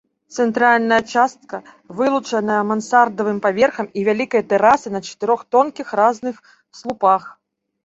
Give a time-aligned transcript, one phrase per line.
[0.35, 1.57] Цэнтральная частка
[1.99, 6.35] вылучаная мансардавым паверхам і вялікай тэрасай на чатырох тонкіх разных
[6.83, 7.23] слупах.